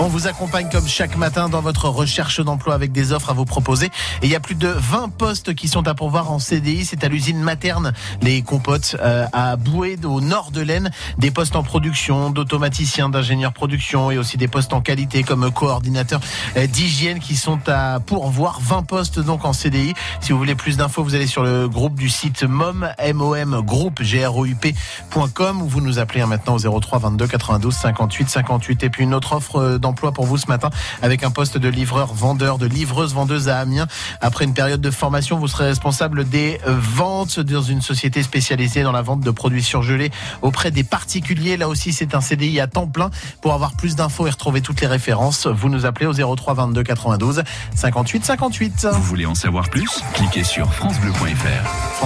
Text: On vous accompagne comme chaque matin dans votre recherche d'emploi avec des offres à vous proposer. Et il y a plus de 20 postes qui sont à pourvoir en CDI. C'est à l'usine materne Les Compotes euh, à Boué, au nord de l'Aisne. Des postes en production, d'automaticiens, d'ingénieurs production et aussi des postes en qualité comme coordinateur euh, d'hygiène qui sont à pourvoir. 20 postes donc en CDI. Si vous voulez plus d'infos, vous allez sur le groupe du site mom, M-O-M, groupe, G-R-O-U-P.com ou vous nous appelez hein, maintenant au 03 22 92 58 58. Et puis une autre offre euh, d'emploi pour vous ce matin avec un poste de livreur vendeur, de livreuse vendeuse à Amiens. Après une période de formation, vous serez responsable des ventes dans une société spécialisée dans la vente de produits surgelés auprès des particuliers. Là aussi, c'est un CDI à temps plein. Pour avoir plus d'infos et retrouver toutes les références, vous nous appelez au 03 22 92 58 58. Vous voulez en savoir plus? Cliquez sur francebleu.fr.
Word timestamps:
On 0.00 0.06
vous 0.06 0.28
accompagne 0.28 0.68
comme 0.70 0.86
chaque 0.86 1.16
matin 1.16 1.48
dans 1.48 1.60
votre 1.60 1.88
recherche 1.88 2.38
d'emploi 2.40 2.74
avec 2.74 2.92
des 2.92 3.10
offres 3.12 3.30
à 3.30 3.32
vous 3.32 3.44
proposer. 3.44 3.86
Et 4.22 4.26
il 4.26 4.30
y 4.30 4.36
a 4.36 4.40
plus 4.40 4.54
de 4.54 4.68
20 4.68 5.08
postes 5.08 5.54
qui 5.54 5.66
sont 5.66 5.88
à 5.88 5.94
pourvoir 5.94 6.30
en 6.30 6.38
CDI. 6.38 6.84
C'est 6.84 7.02
à 7.02 7.08
l'usine 7.08 7.40
materne 7.40 7.92
Les 8.22 8.42
Compotes 8.42 8.94
euh, 9.00 9.26
à 9.32 9.56
Boué, 9.56 9.98
au 10.04 10.20
nord 10.20 10.52
de 10.52 10.60
l'Aisne. 10.60 10.92
Des 11.18 11.32
postes 11.32 11.56
en 11.56 11.64
production, 11.64 12.30
d'automaticiens, 12.30 13.08
d'ingénieurs 13.08 13.52
production 13.52 14.12
et 14.12 14.18
aussi 14.18 14.36
des 14.36 14.46
postes 14.46 14.72
en 14.72 14.80
qualité 14.80 15.24
comme 15.24 15.50
coordinateur 15.50 16.20
euh, 16.56 16.68
d'hygiène 16.68 17.18
qui 17.18 17.34
sont 17.34 17.58
à 17.66 17.98
pourvoir. 17.98 18.60
20 18.60 18.84
postes 18.84 19.18
donc 19.18 19.44
en 19.44 19.52
CDI. 19.52 19.94
Si 20.20 20.30
vous 20.30 20.38
voulez 20.38 20.54
plus 20.54 20.76
d'infos, 20.76 21.02
vous 21.02 21.16
allez 21.16 21.26
sur 21.26 21.42
le 21.42 21.68
groupe 21.68 21.96
du 21.96 22.08
site 22.08 22.44
mom, 22.44 22.88
M-O-M, 22.98 23.62
groupe, 23.62 24.00
G-R-O-U-P.com 24.00 25.60
ou 25.60 25.66
vous 25.66 25.80
nous 25.80 25.98
appelez 25.98 26.20
hein, 26.20 26.26
maintenant 26.26 26.54
au 26.54 26.80
03 26.80 27.00
22 27.00 27.26
92 27.26 27.74
58 27.74 28.28
58. 28.28 28.84
Et 28.84 28.90
puis 28.90 29.02
une 29.02 29.12
autre 29.12 29.32
offre 29.32 29.56
euh, 29.56 29.78
d'emploi 29.88 30.12
pour 30.12 30.26
vous 30.26 30.36
ce 30.36 30.48
matin 30.48 30.68
avec 31.00 31.24
un 31.24 31.30
poste 31.30 31.56
de 31.56 31.68
livreur 31.68 32.12
vendeur, 32.12 32.58
de 32.58 32.66
livreuse 32.66 33.14
vendeuse 33.14 33.48
à 33.48 33.58
Amiens. 33.58 33.86
Après 34.20 34.44
une 34.44 34.52
période 34.52 34.82
de 34.82 34.90
formation, 34.90 35.38
vous 35.38 35.48
serez 35.48 35.64
responsable 35.64 36.28
des 36.28 36.60
ventes 36.66 37.40
dans 37.40 37.62
une 37.62 37.80
société 37.80 38.22
spécialisée 38.22 38.82
dans 38.82 38.92
la 38.92 39.00
vente 39.00 39.20
de 39.20 39.30
produits 39.30 39.62
surgelés 39.62 40.10
auprès 40.42 40.70
des 40.70 40.84
particuliers. 40.84 41.56
Là 41.56 41.68
aussi, 41.68 41.94
c'est 41.94 42.14
un 42.14 42.20
CDI 42.20 42.60
à 42.60 42.66
temps 42.66 42.86
plein. 42.86 43.10
Pour 43.40 43.54
avoir 43.54 43.72
plus 43.72 43.96
d'infos 43.96 44.26
et 44.26 44.30
retrouver 44.30 44.60
toutes 44.60 44.82
les 44.82 44.86
références, 44.86 45.46
vous 45.46 45.70
nous 45.70 45.86
appelez 45.86 46.06
au 46.06 46.36
03 46.36 46.52
22 46.52 46.82
92 46.82 47.42
58 47.74 48.24
58. 48.26 48.88
Vous 48.92 49.02
voulez 49.02 49.26
en 49.26 49.34
savoir 49.34 49.70
plus? 49.70 50.02
Cliquez 50.12 50.44
sur 50.44 50.72
francebleu.fr. 50.74 52.04